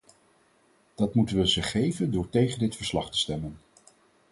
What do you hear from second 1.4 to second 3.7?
ze geven door tegen dit verslag te stemmen.